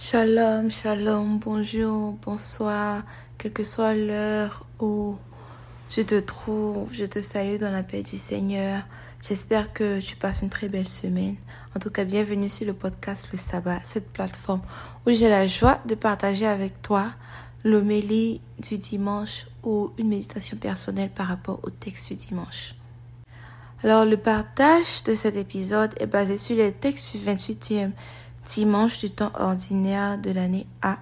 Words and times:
Shalom, 0.00 0.70
shalom, 0.70 1.40
bonjour, 1.40 2.12
bonsoir, 2.24 3.02
quelle 3.36 3.52
que 3.52 3.64
soit 3.64 3.94
l'heure 3.94 4.64
où 4.78 5.16
je 5.90 6.02
te 6.02 6.20
trouve, 6.20 6.94
je 6.94 7.04
te 7.04 7.20
salue 7.20 7.58
dans 7.58 7.72
la 7.72 7.82
paix 7.82 8.02
du 8.02 8.16
Seigneur. 8.16 8.84
J'espère 9.20 9.72
que 9.72 9.98
tu 9.98 10.14
passes 10.14 10.42
une 10.42 10.50
très 10.50 10.68
belle 10.68 10.88
semaine. 10.88 11.34
En 11.74 11.80
tout 11.80 11.90
cas, 11.90 12.04
bienvenue 12.04 12.48
sur 12.48 12.64
le 12.64 12.74
podcast 12.74 13.30
Le 13.32 13.38
Sabbat, 13.38 13.80
cette 13.82 14.12
plateforme 14.12 14.62
où 15.04 15.10
j'ai 15.10 15.28
la 15.28 15.48
joie 15.48 15.80
de 15.84 15.96
partager 15.96 16.46
avec 16.46 16.80
toi 16.80 17.10
l'homélie 17.64 18.40
du 18.60 18.78
dimanche 18.78 19.48
ou 19.64 19.90
une 19.98 20.10
méditation 20.10 20.58
personnelle 20.58 21.10
par 21.10 21.26
rapport 21.26 21.58
au 21.64 21.70
texte 21.70 22.10
du 22.10 22.14
dimanche. 22.14 22.76
Alors, 23.82 24.04
le 24.04 24.16
partage 24.16 25.02
de 25.06 25.16
cet 25.16 25.34
épisode 25.34 25.92
est 25.98 26.06
basé 26.06 26.38
sur 26.38 26.56
les 26.56 26.70
textes 26.70 27.16
du 27.16 27.24
28e 27.24 27.90
dimanche 28.48 29.00
du 29.00 29.10
temps 29.10 29.30
ordinaire 29.34 30.18
de 30.18 30.30
l'année 30.30 30.66
A. 30.80 30.98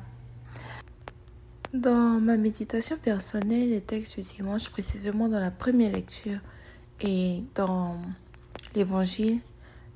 Dans 1.73 2.21
ma 2.21 2.37
méditation 2.37 2.96
personnelle, 2.96 3.71
les 3.71 3.81
textes 3.81 4.18
du 4.18 4.23
dimanche, 4.23 4.68
précisément 4.71 5.29
dans 5.29 5.39
la 5.39 5.53
première 5.53 5.93
lecture 5.93 6.40
et 7.01 7.45
dans 7.54 8.01
l'évangile, 8.75 9.39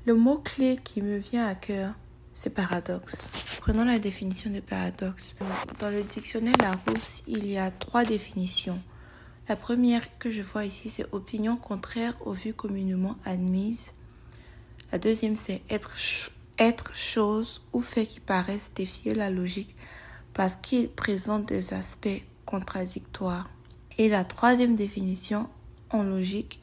le 0.06 0.14
mot-clé 0.14 0.78
qui 0.82 1.02
me 1.02 1.18
vient 1.18 1.46
à 1.46 1.56
cœur, 1.56 1.94
c'est 2.34 2.50
paradoxe. 2.50 3.28
Prenons 3.60 3.84
la 3.84 3.98
définition 3.98 4.50
de 4.50 4.60
paradoxe. 4.60 5.34
Dans 5.80 5.90
le 5.90 6.04
dictionnaire 6.04 6.54
Larousse, 6.60 7.24
il 7.26 7.46
y 7.46 7.58
a 7.58 7.72
trois 7.72 8.04
définitions. 8.04 8.78
La 9.48 9.56
première 9.56 10.18
que 10.18 10.30
je 10.30 10.42
vois 10.42 10.66
ici, 10.66 10.88
c'est 10.88 11.06
opinion 11.12 11.56
contraire 11.56 12.14
aux 12.24 12.32
vues 12.32 12.54
communément 12.54 13.16
admises. 13.24 13.92
La 14.92 14.98
deuxième, 14.98 15.34
c'est 15.34 15.62
être 15.68 15.96
être 16.60 16.94
chose 16.94 17.62
ou 17.72 17.80
fait 17.80 18.04
qui 18.04 18.20
paraissent 18.20 18.72
défier 18.74 19.14
la 19.14 19.30
logique 19.30 19.74
parce 20.34 20.54
qu'ils 20.54 20.90
présentent 20.90 21.48
des 21.48 21.74
aspects 21.74 22.22
contradictoires. 22.46 23.50
Et 23.98 24.08
la 24.08 24.24
troisième 24.24 24.76
définition, 24.76 25.48
en 25.90 26.04
logique, 26.04 26.60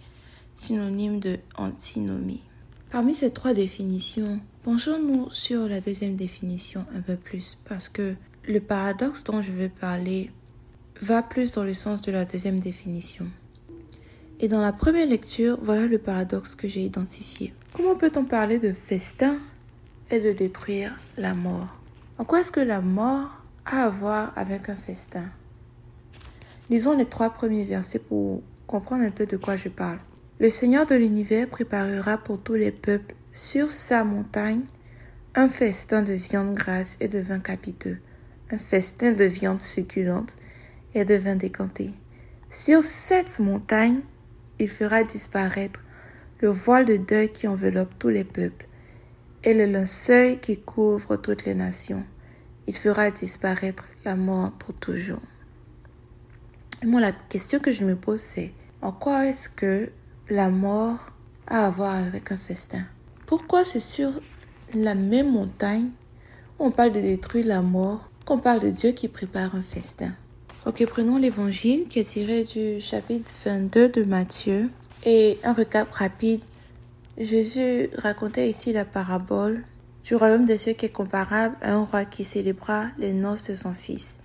synonyme 0.56 1.20
de 1.20 1.38
antinomie. 1.58 2.44
Parmi 2.92 3.14
ces 3.14 3.32
trois 3.32 3.54
définitions, 3.54 4.40
penchons-nous 4.64 5.30
sur 5.32 5.68
la 5.68 5.82
deuxième 5.82 6.16
définition 6.16 6.86
un 6.96 7.02
peu 7.02 7.16
plus 7.16 7.62
parce 7.68 7.90
que 7.90 8.16
le 8.48 8.60
paradoxe 8.62 9.24
dont 9.26 9.42
je 9.42 9.52
veux 9.52 9.70
parler 9.70 10.32
va 11.02 11.22
plus 11.22 11.52
dans 11.52 11.64
le 11.64 11.74
sens 11.74 12.02
de 12.02 12.12
la 12.12 12.26
deuxième 12.26 12.60
définition. 12.60 13.28
Et 14.40 14.48
dans 14.48 14.62
la 14.62 14.72
première 14.72 15.08
lecture, 15.08 15.58
voilà 15.62 15.86
le 15.86 15.98
paradoxe 15.98 16.56
que 16.56 16.68
j'ai 16.68 16.84
identifié. 16.84 17.54
Comment 17.74 17.96
peut-on 17.96 18.24
parler 18.24 18.60
de 18.60 18.72
festin 18.72 19.38
est 20.10 20.20
de 20.20 20.32
détruire 20.32 20.96
la 21.18 21.34
mort. 21.34 21.68
En 22.18 22.26
quoi 22.26 22.42
est-ce 22.42 22.52
que 22.52 22.60
la 22.60 22.82
mort 22.82 23.30
a 23.66 23.84
à 23.84 23.90
voir 23.90 24.34
avec 24.36 24.70
un 24.70 24.76
festin? 24.76 25.26
Lisons 26.70 26.98
les 26.98 27.06
trois 27.06 27.30
premiers 27.30 27.64
versets 27.64 28.00
pour 28.00 28.42
comprendre 28.66 29.04
un 29.04 29.12
peu 29.12 29.26
de 29.26 29.38
quoi 29.38 29.56
je 29.56 29.70
parle. 29.70 30.00
Le 30.40 30.50
Seigneur 30.50 30.86
de 30.86 30.96
l'univers 30.96 31.48
préparera 31.48 32.18
pour 32.18 32.42
tous 32.42 32.54
les 32.54 32.72
peuples 32.72 33.16
sur 33.34 33.72
sa 33.72 34.04
montagne 34.04 34.64
un 35.36 35.50
festin 35.50 36.02
de 36.02 36.14
viande 36.14 36.54
grasse 36.54 36.98
et 37.00 37.08
de 37.08 37.20
vin 37.20 37.40
capiteux, 37.40 37.98
un 38.52 38.58
festin 38.58 39.12
de 39.12 39.24
viande 39.24 39.62
succulente 39.62 40.36
et 40.94 41.06
de 41.06 41.16
vin 41.16 41.36
décanté. 41.36 41.92
Sur 42.50 42.84
cette 42.84 43.40
montagne, 43.40 44.00
il 44.60 44.70
fera 44.70 45.04
disparaître 45.04 45.84
le 46.40 46.50
voile 46.50 46.86
de 46.86 46.98
deuil 46.98 47.32
qui 47.32 47.48
enveloppe 47.48 47.98
tous 48.00 48.10
les 48.10 48.24
peuples 48.24 48.67
et 49.48 49.54
le 49.54 49.66
linceul 49.66 50.42
qui 50.42 50.58
couvre 50.58 51.16
toutes 51.16 51.46
les 51.46 51.56
nations. 51.56 52.04
Il 52.68 52.76
fera 52.76 53.12
disparaître 53.12 53.88
la 54.04 54.18
mort 54.18 54.52
pour 54.52 54.74
toujours. 54.74 55.22
moi, 56.84 57.00
la 57.00 57.14
question 57.14 57.60
que 57.60 57.72
je 57.72 57.86
me 57.86 57.96
pose, 57.96 58.20
c'est 58.20 58.52
en 58.82 58.92
quoi 58.92 59.26
est-ce 59.26 59.48
que 59.48 59.90
la 60.30 60.50
mort 60.50 61.00
a 61.48 61.66
à 61.66 61.70
voir 61.70 61.96
avec 61.96 62.34
un 62.34 62.38
festin? 62.38 62.84
Pourquoi 63.26 63.64
c'est 63.64 63.80
sur 63.80 64.20
la 64.76 64.96
même 64.96 65.32
montagne 65.32 65.92
où 66.60 66.66
on 66.66 66.72
parle 66.72 66.92
de 66.92 67.00
détruire 67.00 67.48
la 67.48 67.62
mort 67.62 68.12
qu'on 68.26 68.40
parle 68.40 68.60
de 68.60 68.70
Dieu 68.70 68.92
qui 68.92 69.08
prépare 69.08 69.56
un 69.56 69.62
festin? 69.62 70.12
Ok, 70.66 70.86
prenons 70.88 71.18
l'évangile 71.18 71.88
qui 71.88 72.00
est 72.00 72.10
tiré 72.10 72.44
du 72.44 72.82
chapitre 72.82 73.32
22 73.46 73.88
de 73.88 74.04
Matthieu 74.04 74.70
et 75.06 75.40
un 75.46 75.54
recap 75.54 75.90
rapide 75.90 76.42
Jésus 77.20 77.90
racontait 77.98 78.48
ici 78.48 78.74
la 78.74 78.86
parabole 78.86 79.64
du 80.04 80.16
royaume 80.16 80.46
des 80.46 80.60
cieux 80.60 80.74
qui 80.74 80.86
est 80.86 80.90
comparable 80.90 81.56
à 81.62 81.74
un 81.74 81.84
roi 81.84 82.06
qui 82.06 82.24
célébra 82.24 82.86
les 83.00 83.12
noces 83.12 83.50
de 83.50 83.56
son 83.56 83.74
fils. 83.74 84.20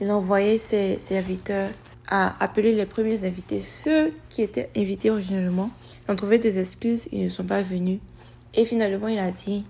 Il 0.00 0.10
envoyait 0.10 0.58
ses 0.58 0.98
serviteurs 0.98 1.70
à 2.08 2.42
appeler 2.42 2.72
les 2.72 2.84
premiers 2.84 3.24
invités. 3.24 3.60
Ceux 3.60 4.12
qui 4.28 4.42
étaient 4.42 4.70
invités 4.76 5.12
originalement 5.12 5.70
ont 6.08 6.16
trouvé 6.16 6.40
des 6.40 6.58
excuses, 6.58 7.08
ils 7.12 7.24
ne 7.24 7.28
sont 7.28 7.44
pas 7.44 7.62
venus. 7.62 8.00
Et 8.54 8.64
finalement, 8.64 9.06
il 9.06 9.20
a 9.20 9.30
dit, 9.30 9.64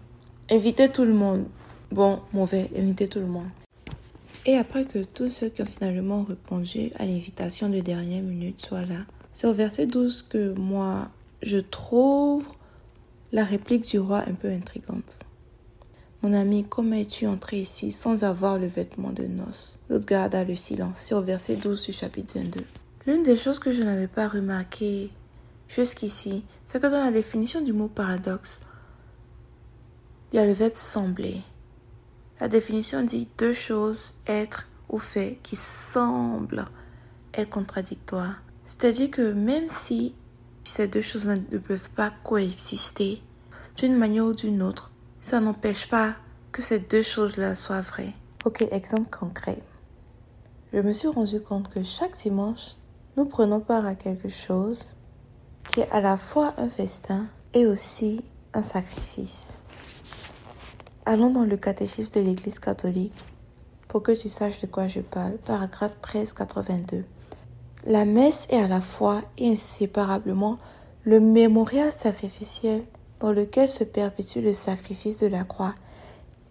invitez 0.51 0.89
tout 0.89 1.05
le 1.05 1.13
monde. 1.13 1.45
Bon, 1.91 2.21
mauvais, 2.33 2.71
invitez 2.75 3.07
tout 3.07 3.21
le 3.21 3.27
monde. 3.27 3.49
Et 4.47 4.57
après 4.57 4.87
que 4.87 5.01
tous 5.01 5.29
ceux 5.29 5.51
qui 5.51 5.61
ont 5.61 5.67
finalement 5.67 6.23
répondu 6.23 6.91
à 6.99 7.05
l'invitation 7.05 7.69
de 7.69 7.81
dernière 7.81 8.23
minute 8.23 8.65
soient 8.65 8.87
là, 8.87 9.05
c'est 9.35 9.47
au 9.47 9.53
verset 9.53 9.87
12 9.87 10.23
que 10.23 10.55
moi, 10.55 11.11
je 11.43 11.59
trouve 11.59 12.47
la 13.33 13.45
réplique 13.45 13.89
du 13.89 13.99
roi 13.99 14.23
un 14.29 14.35
peu 14.35 14.49
intrigante. 14.49 15.21
Mon 16.23 16.35
ami, 16.35 16.67
comment 16.69 16.97
es-tu 16.97 17.27
entré 17.27 17.61
ici 17.61 17.91
sans 17.91 18.25
avoir 18.25 18.59
le 18.59 18.67
vêtement 18.67 19.11
de 19.11 19.25
noces? 19.25 19.79
L'autre 19.89 20.07
garda 20.07 20.45
le 20.45 20.55
silence. 20.55 20.99
C'est 20.99 21.15
au 21.15 21.23
verset 21.23 21.57
12 21.57 21.87
du 21.87 21.93
chapitre 21.93 22.39
22. 22.39 22.65
L'une 23.07 23.23
des 23.23 23.37
choses 23.37 23.59
que 23.59 23.73
je 23.73 23.83
n'avais 23.83 24.07
pas 24.07 24.29
remarqué 24.29 25.11
jusqu'ici, 25.69 26.45
c'est 26.67 26.81
que 26.81 26.87
dans 26.87 27.03
la 27.03 27.11
définition 27.11 27.63
du 27.63 27.73
mot 27.73 27.89
paradoxe, 27.89 28.61
il 30.33 30.37
y 30.37 30.39
a 30.39 30.47
le 30.47 30.53
verbe 30.53 30.77
sembler. 30.77 31.41
La 32.39 32.49
définition 32.49 33.03
dit 33.03 33.29
deux 33.39 33.55
choses, 33.55 34.15
être 34.27 34.69
ou 34.91 34.99
fait, 34.99 35.39
qui 35.43 35.57
semblent 35.57 36.67
être 37.35 37.51
contradictoires. 37.51 38.43
C'est-à-dire 38.65 39.11
que 39.11 39.33
même 39.33 39.69
si 39.69 40.15
ces 40.73 40.89
deux 40.89 41.03
choses 41.03 41.27
ne 41.27 41.59
peuvent 41.59 41.91
pas 41.91 42.11
coexister 42.25 43.23
d'une 43.77 43.95
manière 43.95 44.25
ou 44.25 44.33
d'une 44.33 44.63
autre. 44.63 44.91
Ça 45.21 45.39
n'empêche 45.39 45.87
pas 45.87 46.15
que 46.51 46.63
ces 46.63 46.79
deux 46.79 47.03
choses-là 47.03 47.55
soient 47.55 47.83
vraies. 47.83 48.15
Ok, 48.47 48.63
exemple 48.71 49.11
concret. 49.11 49.63
Je 50.73 50.79
me 50.79 50.95
suis 50.95 51.09
rendu 51.09 51.43
compte 51.43 51.69
que 51.69 51.85
chaque 51.85 52.17
dimanche, 52.17 52.77
nous 53.19 53.27
prenons 53.27 53.61
part 53.61 53.85
à 53.85 53.95
quelque 53.95 54.31
chose 54.31 54.97
qui 55.71 55.81
est 55.81 55.91
à 55.91 56.01
la 56.01 56.17
fois 56.17 56.55
un 56.57 56.71
festin 56.71 57.27
et 57.53 57.67
aussi 57.67 58.25
un 58.55 58.63
sacrifice. 58.63 59.53
Allons 61.05 61.31
dans 61.31 61.45
le 61.45 61.59
catéchisme 61.59 62.15
de 62.19 62.25
l'Église 62.25 62.59
catholique 62.59 63.25
pour 63.89 64.03
que 64.03 64.13
tu 64.13 64.31
saches 64.31 64.63
de 64.63 64.67
quoi 64.67 64.89
je 64.89 65.01
parle. 65.01 65.37
Paragraphe 65.45 65.97
1382. 65.97 67.05
La 67.85 68.05
messe 68.05 68.47
est 68.49 68.61
à 68.61 68.69
la 68.69 68.81
fois 68.81 69.23
et 69.39 69.53
inséparablement 69.53 70.59
le 71.03 71.19
mémorial 71.19 71.93
sacrificiel 71.93 72.85
dans 73.19 73.33
lequel 73.33 73.69
se 73.69 73.83
perpétue 73.83 74.39
le 74.39 74.55
sacrifice 74.55 75.17
de 75.17 75.27
la 75.27 75.43
croix 75.43 75.75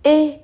et 0.04 0.40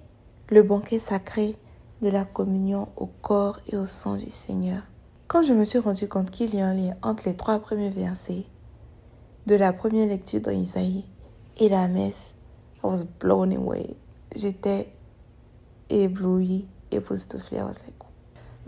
le 0.50 0.64
banquet 0.64 1.00
sacré 1.00 1.58
de 2.02 2.08
la 2.08 2.24
communion 2.24 2.88
au 2.96 3.08
corps 3.08 3.60
et 3.68 3.76
au 3.76 3.86
sang 3.86 4.16
du 4.16 4.30
Seigneur. 4.30 4.84
Quand 5.28 5.44
je 5.44 5.54
me 5.54 5.66
suis 5.66 5.80
rendu 5.80 6.08
compte 6.08 6.32
qu'il 6.32 6.56
y 6.56 6.62
a 6.62 6.68
un 6.68 6.74
lien 6.74 6.96
entre 7.02 7.28
les 7.28 7.36
trois 7.36 7.60
premiers 7.60 7.90
versets 7.90 8.46
de 9.46 9.56
la 9.56 9.74
première 9.74 10.08
lecture 10.08 10.40
dans 10.40 10.52
Isaïe 10.52 11.04
et 11.58 11.68
la 11.68 11.90
messe, 11.90 12.34
I 12.78 12.88
was 12.88 13.04
blown 13.20 13.52
away. 13.54 13.98
J'étais 14.34 14.88
ébloui, 15.90 16.70
époustouflée. 16.92 17.58
I 17.58 18.07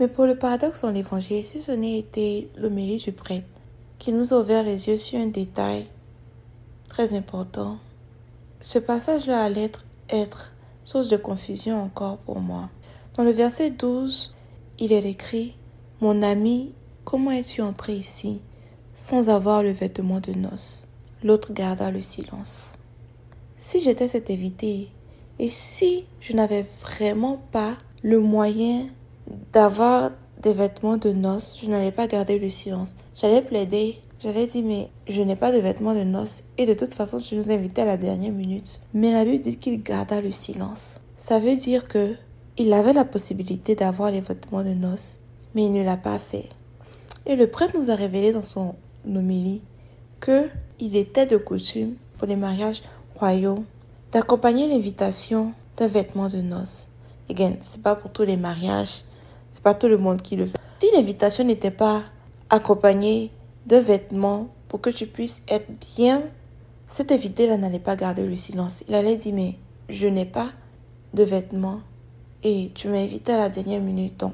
mais 0.00 0.08
pour 0.08 0.24
le 0.24 0.34
paradoxe 0.34 0.80
dans 0.80 0.90
l'évangile, 0.90 1.44
si 1.44 1.60
ce 1.60 1.72
n'est 1.72 1.98
été 1.98 2.50
l'homélie 2.56 2.96
du 2.96 3.12
prêtre 3.12 3.46
qui 3.98 4.12
nous 4.12 4.32
a 4.32 4.40
ouvert 4.40 4.62
les 4.62 4.88
yeux 4.88 4.96
sur 4.96 5.20
un 5.20 5.26
détail 5.26 5.84
très 6.88 7.12
important, 7.12 7.76
ce 8.60 8.78
passage-là 8.78 9.44
allait 9.44 9.64
être, 9.64 9.84
être 10.08 10.52
source 10.86 11.08
de 11.08 11.18
confusion 11.18 11.82
encore 11.82 12.16
pour 12.16 12.40
moi. 12.40 12.70
Dans 13.14 13.24
le 13.24 13.30
verset 13.30 13.70
12, 13.70 14.34
il 14.78 14.94
est 14.94 15.04
écrit 15.04 15.54
Mon 16.00 16.22
ami, 16.22 16.72
comment 17.04 17.30
es-tu 17.30 17.60
entré 17.60 17.94
ici 17.94 18.40
sans 18.94 19.28
avoir 19.28 19.62
le 19.62 19.70
vêtement 19.70 20.20
de 20.20 20.32
noces? 20.32 20.86
L'autre 21.22 21.52
garda 21.52 21.90
le 21.90 22.00
silence. 22.00 22.72
Si 23.58 23.80
j'étais 23.80 24.08
cet 24.08 24.30
invité 24.30 24.88
et 25.38 25.50
si 25.50 26.06
je 26.20 26.32
n'avais 26.32 26.64
vraiment 26.80 27.42
pas 27.52 27.76
le 28.02 28.18
moyen 28.18 28.86
d'avoir 29.52 30.10
des 30.42 30.52
vêtements 30.52 30.96
de 30.96 31.12
noces, 31.12 31.56
je 31.62 31.68
n'allais 31.68 31.92
pas 31.92 32.06
garder 32.06 32.38
le 32.38 32.50
silence. 32.50 32.94
J'allais 33.14 33.42
plaider. 33.42 33.98
J'allais 34.22 34.46
dire, 34.46 34.64
mais 34.64 34.90
je 35.08 35.22
n'ai 35.22 35.36
pas 35.36 35.50
de 35.50 35.58
vêtements 35.58 35.94
de 35.94 36.02
noces 36.02 36.42
et 36.58 36.66
de 36.66 36.74
toute 36.74 36.92
façon, 36.92 37.18
tu 37.18 37.36
nous 37.36 37.50
invitais 37.50 37.82
à 37.82 37.86
la 37.86 37.96
dernière 37.96 38.32
minute. 38.32 38.80
Mais 38.92 39.12
la 39.12 39.24
Bible 39.24 39.42
dit 39.42 39.56
qu'il 39.56 39.82
garda 39.82 40.20
le 40.20 40.30
silence. 40.30 40.96
Ça 41.16 41.38
veut 41.38 41.56
dire 41.56 41.88
que 41.88 42.14
il 42.58 42.72
avait 42.74 42.92
la 42.92 43.06
possibilité 43.06 43.74
d'avoir 43.74 44.10
les 44.10 44.20
vêtements 44.20 44.62
de 44.62 44.74
noces, 44.74 45.20
mais 45.54 45.64
il 45.64 45.72
ne 45.72 45.82
l'a 45.82 45.96
pas 45.96 46.18
fait. 46.18 46.50
Et 47.24 47.34
le 47.36 47.46
prêtre 47.46 47.78
nous 47.78 47.90
a 47.90 47.94
révélé 47.94 48.32
dans 48.32 48.44
son 48.44 48.74
homélie 49.06 49.62
que 50.20 50.48
il 50.78 50.96
était 50.96 51.26
de 51.26 51.38
coutume 51.38 51.94
pour 52.18 52.28
les 52.28 52.36
mariages 52.36 52.82
royaux 53.16 53.64
d'accompagner 54.12 54.68
l'invitation 54.68 55.52
d'un 55.76 55.86
vêtement 55.86 56.28
de 56.28 56.42
noces. 56.42 56.88
Again, 57.30 57.54
c'est 57.62 57.82
pas 57.82 57.94
pour 57.94 58.10
tous 58.10 58.24
les 58.24 58.36
mariages, 58.36 59.04
c'est 59.50 59.62
pas 59.62 59.74
tout 59.74 59.88
le 59.88 59.98
monde 59.98 60.22
qui 60.22 60.36
le 60.36 60.46
fait. 60.46 60.58
Si 60.80 60.88
l'invitation 60.94 61.44
n'était 61.44 61.70
pas 61.70 62.02
accompagnée 62.48 63.30
d'un 63.66 63.80
vêtement 63.80 64.48
pour 64.68 64.80
que 64.80 64.90
tu 64.90 65.06
puisses 65.06 65.42
être 65.48 65.68
bien, 65.96 66.22
cet 66.88 67.12
invité-là 67.12 67.56
n'allait 67.56 67.78
pas 67.78 67.96
garder 67.96 68.24
le 68.26 68.36
silence. 68.36 68.82
Il 68.88 68.94
allait 68.94 69.16
dire, 69.16 69.34
mais 69.34 69.56
je 69.88 70.06
n'ai 70.06 70.24
pas 70.24 70.50
de 71.14 71.22
vêtements 71.22 71.80
et 72.42 72.70
tu 72.74 72.88
m'as 72.88 72.98
invité 72.98 73.32
à 73.32 73.38
la 73.38 73.48
dernière 73.48 73.80
minute, 73.80 74.18
donc 74.18 74.32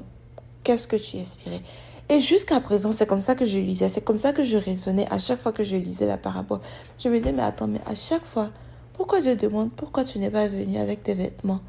qu'est-ce 0.63 0.87
que 0.87 0.95
tu 0.95 1.17
espérais? 1.17 1.61
Et 2.09 2.21
jusqu'à 2.21 2.61
présent, 2.61 2.93
c'est 2.93 3.05
comme 3.05 3.19
ça 3.19 3.35
que 3.35 3.45
je 3.45 3.57
lisais, 3.57 3.89
c'est 3.89 4.03
comme 4.03 4.17
ça 4.17 4.31
que 4.31 4.43
je 4.43 4.57
raisonnais 4.57 5.07
à 5.11 5.19
chaque 5.19 5.41
fois 5.41 5.51
que 5.51 5.65
je 5.65 5.75
lisais 5.75 6.05
la 6.05 6.17
parabole. 6.17 6.61
Je 6.97 7.09
me 7.09 7.17
disais, 7.17 7.33
mais 7.33 7.43
attends, 7.43 7.67
mais 7.67 7.81
à 7.85 7.95
chaque 7.95 8.25
fois, 8.25 8.49
pourquoi 8.93 9.19
je 9.19 9.31
demande 9.31 9.71
pourquoi 9.71 10.05
tu 10.05 10.17
n'es 10.17 10.29
pas 10.29 10.47
venu 10.47 10.77
avec 10.77 11.03
tes 11.03 11.13
vêtements? 11.13 11.59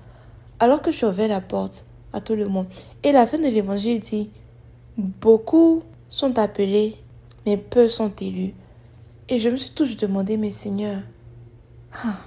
Alors 0.60 0.80
que 0.80 0.92
je 0.92 1.04
ouvrais 1.04 1.26
la 1.26 1.40
porte 1.40 1.84
à 2.12 2.20
tout 2.20 2.34
le 2.34 2.46
monde 2.46 2.66
Et 3.02 3.12
la 3.12 3.26
fin 3.26 3.38
de 3.38 3.48
l'évangile 3.48 4.00
dit, 4.00 4.30
beaucoup 4.96 5.82
sont 6.08 6.38
appelés, 6.38 6.96
mais 7.46 7.56
peu 7.56 7.88
sont 7.88 8.12
élus. 8.20 8.54
Et 9.28 9.40
je 9.40 9.48
me 9.48 9.56
suis 9.56 9.70
toujours 9.70 9.96
demandé, 9.96 10.36
mais 10.36 10.52
Seigneur, 10.52 11.02
ah, 11.92 12.20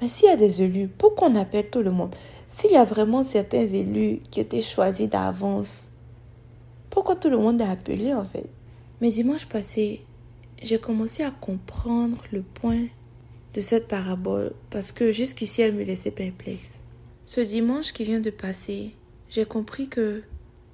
mais 0.00 0.08
s'il 0.08 0.28
y 0.28 0.32
a 0.32 0.36
des 0.36 0.62
élus, 0.62 0.88
pourquoi 0.88 1.28
on 1.28 1.34
appelle 1.36 1.70
tout 1.70 1.82
le 1.82 1.90
monde? 1.90 2.14
S'il 2.48 2.70
y 2.70 2.76
a 2.76 2.84
vraiment 2.84 3.24
certains 3.24 3.66
élus 3.66 4.20
qui 4.30 4.40
étaient 4.40 4.62
choisis 4.62 5.08
d'avance, 5.08 5.88
pourquoi 6.90 7.16
tout 7.16 7.28
le 7.28 7.38
monde 7.38 7.60
est 7.60 7.64
appelé 7.64 8.14
en 8.14 8.24
fait? 8.24 8.48
Mais 9.00 9.10
dimanche 9.10 9.46
passé, 9.46 10.04
j'ai 10.62 10.78
commencé 10.78 11.22
à 11.22 11.30
comprendre 11.30 12.22
le 12.32 12.42
point 12.42 12.86
de 13.54 13.60
cette 13.60 13.88
parabole 13.88 14.52
parce 14.70 14.92
que 14.92 15.12
jusqu'ici 15.12 15.62
elle 15.62 15.74
me 15.74 15.84
laissait 15.84 16.10
perplexe. 16.10 16.82
Ce 17.26 17.40
dimanche 17.40 17.92
qui 17.92 18.04
vient 18.04 18.20
de 18.20 18.30
passer, 18.30 18.94
j'ai 19.30 19.44
compris 19.44 19.88
que 19.88 20.22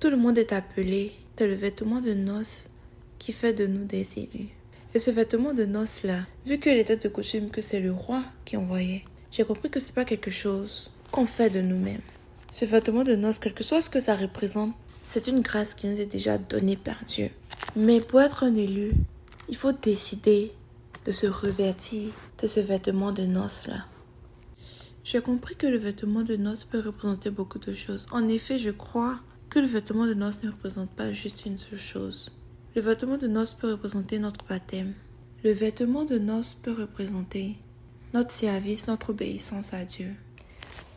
tout 0.01 0.11
le 0.11 0.17
monde 0.17 0.39
est 0.39 0.53
appelé, 0.53 1.13
c'est 1.37 1.47
le 1.47 1.55
vêtement 1.55 2.01
de 2.01 2.15
noces 2.15 2.69
qui 3.19 3.33
fait 3.33 3.53
de 3.53 3.67
nous 3.67 3.85
des 3.85 4.07
élus. 4.17 4.49
Et 4.95 5.01
ce 5.01 5.11
vêtement 5.11 5.55
de 5.55 5.65
noces-là, 5.65 6.21
vu 6.47 6.61
qu'il 6.61 6.77
était 6.79 6.97
de 6.97 7.09
coutume 7.09 7.51
que 7.51 7.63
c'est 7.63 7.81
le 7.81 7.93
roi 7.93 8.23
qui 8.45 8.57
envoyait, 8.57 9.03
j'ai 9.33 9.45
compris 9.45 9.71
que 9.71 9.81
c'est 9.81 9.95
pas 9.95 10.05
quelque 10.05 10.31
chose 10.31 10.93
qu'on 11.11 11.27
fait 11.27 11.51
de 11.51 11.61
nous-mêmes. 11.61 12.01
Ce 12.51 12.65
vêtement 12.65 13.03
de 13.03 13.17
noces, 13.17 13.41
quel 13.41 13.55
que 13.55 13.65
soit 13.65 13.83
ce 13.83 13.91
que 13.91 14.01
ça 14.01 14.15
représente, 14.15 14.75
c'est 15.03 15.27
une 15.27 15.41
grâce 15.41 15.75
qui 15.75 15.89
nous 15.89 16.01
est 16.01 16.07
déjà 16.07 16.39
donnée 16.39 16.77
par 16.77 17.05
Dieu. 17.07 17.31
Mais 17.75 18.01
pour 18.01 18.21
être 18.21 18.45
un 18.45 18.55
élu, 18.55 18.93
il 19.49 19.57
faut 19.57 19.73
décider 19.73 20.53
de 21.05 21.13
se 21.13 21.27
revêtir 21.27 22.15
de 22.41 22.47
ce 22.47 22.61
vêtement 22.61 23.11
de 23.11 23.25
noces-là. 23.25 23.87
J'ai 25.05 25.21
compris 25.21 25.55
que 25.55 25.67
le 25.67 25.77
vêtement 25.77 26.23
de 26.23 26.35
noces 26.35 26.65
peut 26.65 26.81
représenter 26.81 27.29
beaucoup 27.29 27.59
de 27.59 27.75
choses. 27.75 28.07
En 28.11 28.27
effet, 28.27 28.59
je 28.59 28.71
crois 28.71 29.21
que 29.51 29.59
le 29.59 29.67
vêtement 29.67 30.07
de 30.07 30.15
noces 30.15 30.43
ne 30.43 30.51
représente 30.51 30.89
pas 30.91 31.13
juste 31.13 31.45
une 31.45 31.59
seule 31.59 31.79
chose. 31.79 32.33
Le 32.75 32.81
vêtement 32.81 33.19
de 33.19 33.27
noces 33.27 33.53
peut 33.53 33.73
représenter 33.73 34.19
notre 34.19 34.47
baptême. 34.47 34.95
Le 35.45 35.53
vêtement 35.53 36.07
de 36.07 36.19
noces 36.19 36.55
peut 36.55 36.73
représenter 36.73 37.57
notre 38.15 38.31
service, 38.31 38.89
notre 38.89 39.11
obéissance 39.11 39.75
à 39.75 39.85
Dieu. 39.85 40.15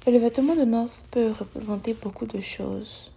Et 0.05 0.11
le 0.11 0.19
vêtement 0.19 0.55
de 0.55 0.63
noces 0.63 1.05
peut 1.11 1.31
représenter 1.31 1.93
beaucoup 1.93 2.27
de 2.27 2.39
choses. 2.39 3.11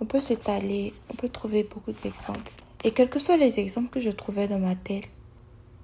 On 0.00 0.06
peut 0.06 0.20
s'étaler, 0.20 0.94
on 1.10 1.14
peut 1.14 1.28
trouver 1.28 1.64
beaucoup 1.64 1.90
d'exemples. 1.90 2.52
Et 2.84 2.92
quels 2.92 3.10
que 3.10 3.18
soient 3.18 3.36
les 3.36 3.58
exemples 3.58 3.90
que 3.90 4.00
je 4.00 4.10
trouvais 4.10 4.46
dans 4.46 4.60
ma 4.60 4.76
tête, 4.76 5.10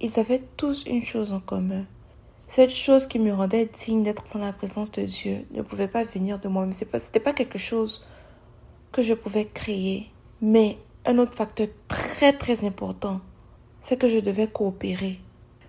ils 0.00 0.20
avaient 0.20 0.42
tous 0.56 0.84
une 0.86 1.02
chose 1.02 1.32
en 1.32 1.40
commun. 1.40 1.84
Cette 2.54 2.68
chose 2.68 3.06
qui 3.06 3.18
me 3.18 3.32
rendait 3.32 3.64
digne 3.64 4.02
d'être 4.02 4.24
dans 4.34 4.38
la 4.38 4.52
présence 4.52 4.92
de 4.92 5.04
Dieu 5.04 5.46
ne 5.52 5.62
pouvait 5.62 5.88
pas 5.88 6.04
venir 6.04 6.38
de 6.38 6.48
moi-même. 6.48 6.74
Ce 6.74 6.84
n'était 6.84 7.18
pas 7.18 7.32
quelque 7.32 7.56
chose 7.56 8.04
que 8.92 9.00
je 9.00 9.14
pouvais 9.14 9.46
créer. 9.46 10.10
Mais 10.42 10.76
un 11.06 11.16
autre 11.16 11.34
facteur 11.34 11.68
très 11.88 12.34
très 12.34 12.66
important, 12.66 13.22
c'est 13.80 13.96
que 13.96 14.06
je 14.06 14.18
devais 14.18 14.48
coopérer. 14.48 15.18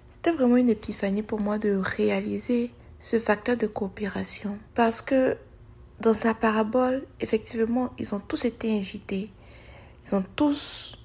C'était 0.10 0.32
vraiment 0.32 0.58
une 0.58 0.70
épiphanie 0.70 1.24
pour 1.24 1.40
moi 1.40 1.58
de 1.58 1.74
réaliser 1.74 2.74
ce 3.00 3.18
facteur 3.18 3.56
de 3.56 3.68
coopération. 3.68 4.58
Parce 4.76 5.02
que 5.02 5.38
dans 6.02 6.16
la 6.26 6.34
parabole, 6.34 7.06
effectivement, 7.22 7.92
ils 7.98 8.14
ont 8.14 8.20
tous 8.20 8.44
été 8.44 8.78
invités. 8.78 9.32
Ils 10.06 10.16
ont 10.16 10.26
tous 10.36 10.98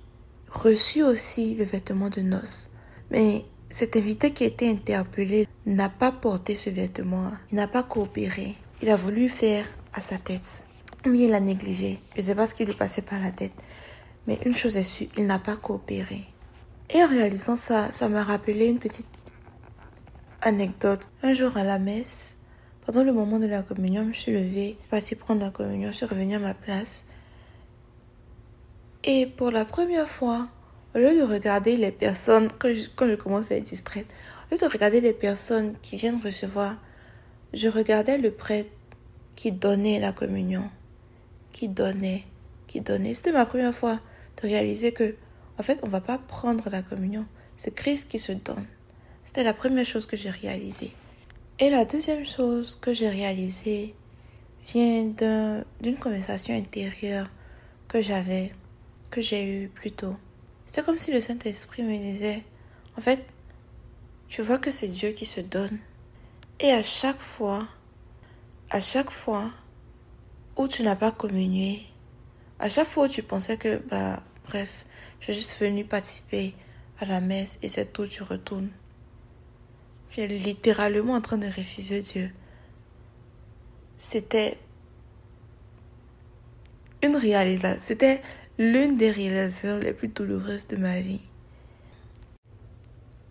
reçu 0.51 1.05
aussi 1.05 1.55
le 1.55 1.63
vêtement 1.63 2.11
de 2.11 2.21
noces. 2.21 2.73
Mais 3.13 3.45
cet 3.71 3.97
invité 3.97 4.33
qui 4.33 4.45
a 4.45 4.47
été 4.47 4.71
interpellé 4.71 5.47
n'a 5.67 5.89
pas 5.89 6.11
porté 6.11 6.57
ce 6.57 6.71
vêtement, 6.71 7.33
il 7.53 7.57
n'a 7.57 7.69
pas 7.69 7.83
coopéré. 7.83 8.55
Il 8.81 8.89
a 8.91 8.97
voulu 8.97 9.29
faire 9.29 9.67
à 9.93 10.01
sa 10.01 10.17
tête. 10.17 10.67
Oui, 11.05 11.25
il 11.25 11.35
a 11.35 11.41
négligé. 11.41 12.01
Je 12.15 12.21
ne 12.21 12.27
sais 12.27 12.35
pas 12.35 12.47
ce 12.47 12.55
qui 12.55 12.65
lui 12.65 12.75
passait 12.75 13.03
par 13.03 13.21
la 13.21 13.31
tête. 13.31 13.53
Mais 14.27 14.39
une 14.45 14.55
chose 14.55 14.77
est 14.77 14.85
sûre, 14.85 15.09
il 15.17 15.27
n'a 15.27 15.39
pas 15.39 15.57
coopéré. 15.57 16.25
Et 16.91 17.03
en 17.03 17.09
réalisant 17.09 17.57
ça, 17.57 17.93
ça 17.93 18.09
m'a 18.09 18.23
rappelé 18.23 18.67
une 18.67 18.79
petite 18.79 19.07
anecdote. 20.41 21.07
Un 21.23 21.35
jour 21.35 21.57
à 21.57 21.65
la 21.65 21.79
messe, 21.79 22.37
pendant 22.87 23.05
le 23.05 23.13
moment 23.13 23.39
de 23.39 23.47
la 23.47 23.63
communion, 23.63 24.03
je 24.05 24.09
me 24.09 24.15
suis 24.15 24.33
levée, 24.33 24.77
je 24.77 24.81
suis 24.81 24.89
partie 24.89 25.15
prendre 25.15 25.43
la 25.43 25.51
communion, 25.51 25.91
je 25.91 25.97
suis 25.97 26.07
revenue 26.07 26.37
à 26.37 26.39
ma 26.39 26.55
place. 26.55 27.05
Et 29.05 29.27
pour 29.27 29.51
la 29.51 29.65
première 29.65 30.09
fois, 30.09 30.49
au 30.99 31.01
lieu 31.01 31.19
de 31.21 31.23
regarder 31.23 31.77
les 31.77 31.93
personnes, 31.93 32.49
quand 32.59 32.73
je, 32.73 32.89
quand 32.95 33.17
commence 33.17 33.53
à 33.53 33.57
être 33.57 33.65
distraite, 33.65 34.07
au 34.51 34.55
lieu 34.55 34.61
de 34.61 34.67
regarder 34.67 35.01
les 35.01 35.13
personnes 35.13 35.75
qui 35.83 35.97
viennent 35.97 36.21
recevoir, 36.23 36.77
je 37.53 37.69
regardais 37.69 38.19
le 38.19 38.31
prêtre 38.31 38.71
qui 39.37 39.53
donnait 39.53 40.01
la 40.01 40.13
communion, 40.13 40.69
qui 41.53 41.69
donnait, 41.69 42.25
qui 42.67 42.81
donnait. 42.81 43.15
C'était 43.15 43.33
ma 43.33 43.47
première 43.47 43.75
fois 43.75 44.01
de 44.43 44.49
réaliser 44.49 44.93
que, 44.93 45.15
en 45.59 45.63
fait, 45.63 45.79
on 45.83 45.89
va 45.89 46.01
pas 46.01 46.19
prendre 46.19 46.69
la 46.71 46.83
communion, 46.83 47.25
c'est 47.57 47.75
Christ 47.75 48.11
qui 48.11 48.19
se 48.19 48.33
donne. 48.33 48.67
C'était 49.25 49.45
la 49.45 49.55
première 49.55 49.87
chose 49.87 50.07
que 50.07 50.17
j'ai 50.17 50.31
réalisée. 50.31 50.93
Et 51.61 51.71
la 51.71 51.85
deuxième 51.85 52.25
chose 52.25 52.77
que 52.81 52.93
j'ai 52.93 53.09
réalisée 53.09 53.95
vient 54.67 55.05
d'une 55.81 55.97
conversation 55.97 56.57
intérieure 56.57 57.29
que 57.89 58.01
j'avais, 58.01 58.53
que 59.11 59.21
j'ai 59.21 59.45
eue 59.45 59.69
plus 59.69 59.93
tôt. 59.93 60.17
C'est 60.69 60.85
comme 60.85 60.99
si 60.99 61.13
le 61.13 61.21
Saint-Esprit 61.21 61.83
me 61.83 61.97
disait, 61.97 62.45
en 62.97 63.01
fait, 63.01 63.25
tu 64.29 64.43
vois 64.43 64.59
que 64.59 64.71
c'est 64.71 64.89
Dieu 64.89 65.11
qui 65.11 65.27
se 65.27 65.41
donne. 65.41 65.79
Et 66.61 66.71
à 66.71 66.83
chaque 66.83 67.21
fois, 67.21 67.67
à 68.71 68.81
chaque 68.81 69.11
fois 69.11 69.51
où 70.57 70.69
tu 70.69 70.83
n'as 70.83 70.97
pas 70.97 71.11
communié, 71.11 71.87
à 72.59 72.69
chaque 72.69 72.89
fois 72.89 73.07
où 73.07 73.09
tu 73.09 73.23
pensais 73.23 73.57
que, 73.57 73.79
bah, 73.89 74.23
bref, 74.47 74.85
je 75.21 75.27
suis 75.27 75.35
juste 75.35 75.59
venu 75.61 75.85
participer 75.85 76.55
à 77.01 77.07
la 77.07 77.21
messe 77.21 77.59
et 77.63 77.69
c'est 77.69 77.93
tout, 77.93 78.07
tu 78.07 78.23
retournes. 78.23 78.71
Es 80.17 80.27
littéralement 80.27 81.15
en 81.15 81.21
train 81.21 81.39
de 81.39 81.47
refuser 81.47 82.03
Dieu. 82.03 82.33
C'était 83.97 84.59
une 87.05 87.15
réalisation. 87.15 87.81
C'était 87.87 88.21
l'une 88.59 88.97
des 88.97 89.13
réalisations 89.13 89.79
les 89.79 89.93
plus 89.93 90.09
douloureuses 90.09 90.67
de 90.67 90.77
ma 90.77 91.01
vie. 91.01 91.21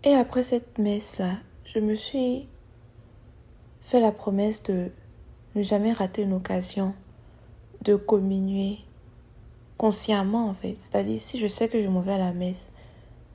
Et 0.02 0.14
après 0.14 0.42
cette 0.42 0.78
messe-là, 0.78 1.36
je 1.64 1.80
me 1.80 1.94
suis 1.94 2.48
fait 3.82 4.00
la 4.00 4.10
promesse 4.10 4.62
de 4.62 4.90
ne 5.54 5.62
jamais 5.62 5.92
rater 5.92 6.22
une 6.22 6.32
occasion 6.32 6.94
de 7.82 7.94
communier 7.94 8.78
consciemment 9.76 10.48
en 10.48 10.54
fait. 10.54 10.76
C'est-à-dire 10.78 11.20
si 11.20 11.38
je 11.38 11.46
sais 11.46 11.68
que 11.68 11.82
je 11.82 11.88
m'en 11.88 12.00
vais 12.00 12.12
à 12.12 12.18
la 12.18 12.32
messe, 12.32 12.70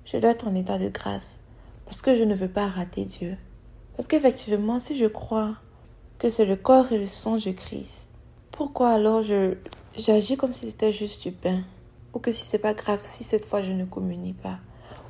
je 0.06 0.18
dois 0.18 0.32
être 0.32 0.48
en 0.48 0.56
état 0.56 0.80
de 0.80 0.90
grâce 0.90 1.42
parce 1.86 2.02
que 2.02 2.16
je 2.16 2.24
ne 2.24 2.34
veux 2.34 2.50
pas 2.50 2.68
rater 2.68 3.06
Dieu. 3.06 3.38
Parce 3.96 4.08
qu'effectivement, 4.08 4.80
si 4.80 4.98
je 4.98 5.06
crois 5.06 5.58
que 6.18 6.32
c'est 6.32 6.46
le 6.46 6.56
corps 6.56 6.92
et 6.92 6.98
le 6.98 7.06
sang 7.06 7.38
de 7.38 7.52
Christ, 7.52 8.10
pourquoi 8.50 8.90
alors 8.90 9.22
je 9.22 9.58
j'agis 9.96 10.38
comme 10.38 10.54
si 10.54 10.66
c'était 10.66 10.92
juste 10.92 11.22
du 11.22 11.32
pain? 11.32 11.62
Ou 12.14 12.20
que 12.20 12.32
si 12.32 12.46
c'est 12.46 12.60
pas 12.60 12.74
grave 12.74 13.00
si 13.04 13.24
cette 13.24 13.46
fois 13.46 13.62
je 13.62 13.72
ne 13.72 13.86
communie 13.86 14.34
pas. 14.34 14.60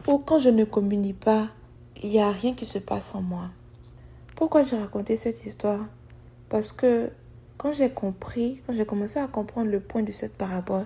Ou 0.08 0.18
quand 0.18 0.40
je 0.40 0.50
ne 0.50 0.66
communie 0.66 1.14
pas, 1.14 1.50
il 2.02 2.10
n'y 2.10 2.20
a 2.20 2.32
rien 2.32 2.54
qui 2.54 2.66
se 2.66 2.80
passe 2.80 3.16
en 3.16 3.22
moi. 3.22 3.50
Pourquoi 4.36 4.64
j'ai 4.64 4.78
raconté 4.78 5.16
cette 5.16 5.46
histoire? 5.46 5.86
Parce 6.50 6.72
que 6.72 7.12
quand 7.58 7.72
j'ai 7.72 7.90
compris, 7.90 8.62
quand 8.66 8.74
j'ai 8.74 8.86
commencé 8.86 9.20
à 9.20 9.28
comprendre 9.28 9.70
le 9.70 9.80
point 9.80 10.04
de 10.04 10.12
cette 10.12 10.36
parabole, 10.36 10.86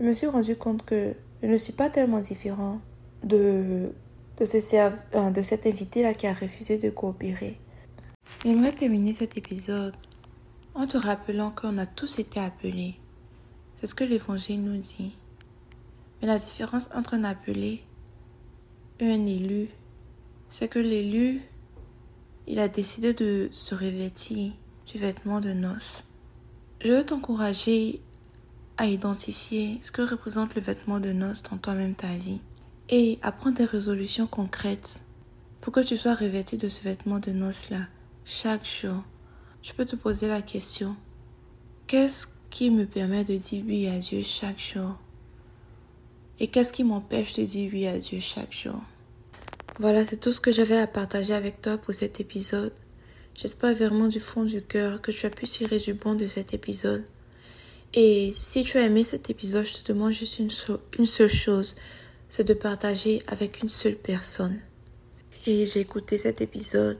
je 0.00 0.06
me 0.06 0.12
suis 0.12 0.26
rendu 0.26 0.56
compte 0.56 0.84
que 0.84 1.14
je 1.42 1.48
ne 1.48 1.56
suis 1.56 1.72
pas 1.72 1.90
tellement 1.90 2.20
différent 2.20 2.80
de, 3.22 3.92
de, 4.38 4.44
euh, 4.44 5.30
de 5.30 5.42
cet 5.42 5.66
invité-là 5.66 6.14
qui 6.14 6.26
a 6.26 6.32
refusé 6.32 6.78
de 6.78 6.90
coopérer. 6.90 7.58
J'aimerais 8.44 8.72
terminer 8.72 9.14
cet 9.14 9.36
épisode 9.36 9.94
en 10.74 10.86
te 10.86 10.96
rappelant 10.96 11.50
qu'on 11.50 11.78
a 11.78 11.86
tous 11.86 12.18
été 12.18 12.38
appelés. 12.40 12.94
C'est 13.80 13.86
ce 13.86 13.94
que 13.94 14.04
l'Évangile 14.04 14.62
nous 14.62 14.76
dit. 14.76 15.17
Mais 16.20 16.28
la 16.28 16.38
différence 16.38 16.90
entre 16.94 17.14
un 17.14 17.24
appelé 17.24 17.82
et 19.00 19.06
un 19.06 19.26
élu, 19.26 19.68
c'est 20.48 20.68
que 20.68 20.78
l'élu, 20.78 21.40
il 22.46 22.58
a 22.58 22.68
décidé 22.68 23.14
de 23.14 23.48
se 23.52 23.74
revêtir 23.74 24.52
du 24.86 24.98
vêtement 24.98 25.40
de 25.40 25.52
noces. 25.52 26.04
Je 26.82 26.88
veux 26.88 27.04
t'encourager 27.04 28.00
à 28.76 28.86
identifier 28.86 29.78
ce 29.82 29.92
que 29.92 30.02
représente 30.02 30.54
le 30.54 30.60
vêtement 30.60 31.00
de 31.00 31.12
noces 31.12 31.42
dans 31.42 31.58
toi-même 31.58 31.94
ta 31.94 32.12
vie 32.16 32.40
et 32.88 33.18
à 33.22 33.32
prendre 33.32 33.56
des 33.56 33.64
résolutions 33.64 34.26
concrètes 34.26 35.02
pour 35.60 35.72
que 35.72 35.80
tu 35.80 35.96
sois 35.96 36.14
revêtu 36.14 36.56
de 36.56 36.68
ce 36.68 36.82
vêtement 36.84 37.18
de 37.18 37.32
noces-là 37.32 37.86
chaque 38.24 38.66
jour. 38.66 39.02
Tu 39.60 39.74
peux 39.74 39.84
te 39.84 39.96
poser 39.96 40.28
la 40.28 40.42
question, 40.42 40.96
qu'est-ce 41.86 42.28
qui 42.50 42.70
me 42.70 42.86
permet 42.86 43.24
de 43.24 43.36
dire 43.36 43.64
oui 43.66 43.88
à 43.88 43.98
Dieu 43.98 44.22
chaque 44.22 44.60
jour? 44.60 44.96
Et 46.40 46.46
qu'est-ce 46.46 46.72
qui 46.72 46.84
m'empêche 46.84 47.32
de 47.34 47.42
dire 47.42 47.70
oui 47.72 47.86
à 47.88 47.98
Dieu 47.98 48.20
chaque 48.20 48.52
jour? 48.52 48.80
Voilà, 49.80 50.04
c'est 50.04 50.18
tout 50.18 50.32
ce 50.32 50.40
que 50.40 50.52
j'avais 50.52 50.78
à 50.78 50.86
partager 50.86 51.34
avec 51.34 51.60
toi 51.60 51.78
pour 51.78 51.94
cet 51.94 52.20
épisode. 52.20 52.72
J'espère 53.34 53.74
vraiment 53.74 54.06
du 54.06 54.20
fond 54.20 54.44
du 54.44 54.62
cœur 54.62 55.00
que 55.00 55.10
tu 55.10 55.26
as 55.26 55.30
pu 55.30 55.46
tirer 55.46 55.78
du 55.78 55.94
bon 55.94 56.14
de 56.14 56.28
cet 56.28 56.54
épisode. 56.54 57.04
Et 57.94 58.32
si 58.34 58.62
tu 58.62 58.78
as 58.78 58.82
aimé 58.82 59.02
cet 59.02 59.30
épisode, 59.30 59.64
je 59.64 59.78
te 59.78 59.92
demande 59.92 60.12
juste 60.12 60.38
une, 60.38 61.06
seule 61.06 61.28
chose, 61.28 61.74
c'est 62.28 62.44
de 62.44 62.54
partager 62.54 63.22
avec 63.26 63.62
une 63.62 63.68
seule 63.68 63.96
personne. 63.96 64.60
Et 65.46 65.66
j'ai 65.66 65.80
écouté 65.80 66.18
cet 66.18 66.40
épisode. 66.40 66.98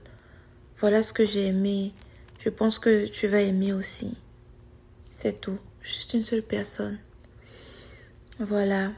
Voilà 0.79 1.03
ce 1.03 1.13
que 1.13 1.27
j'ai 1.27 1.47
aimé. 1.47 1.93
Je 2.41 2.49
pense 2.49 2.79
que 2.79 3.07
tu 3.07 3.29
vas 3.29 3.41
aimer 3.41 3.73
aussi. 3.73 4.17
C'est 5.11 5.41
tout. 5.41 5.59
Juste 5.83 6.15
une 6.15 6.23
seule 6.23 6.43
personne. 6.43 6.99
Voilà. 8.39 8.93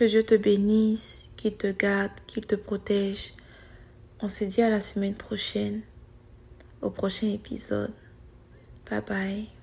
Que 0.00 0.06
Dieu 0.06 0.22
te 0.22 0.34
bénisse, 0.34 1.28
qu'il 1.36 1.54
te 1.58 1.66
garde, 1.66 2.12
qu'il 2.26 2.46
te 2.46 2.54
protège. 2.54 3.34
On 4.22 4.30
se 4.30 4.44
dit 4.44 4.62
à 4.62 4.70
la 4.70 4.80
semaine 4.80 5.14
prochaine, 5.14 5.82
au 6.80 6.88
prochain 6.88 7.26
épisode. 7.26 7.92
Bye 8.88 9.02
bye. 9.06 9.59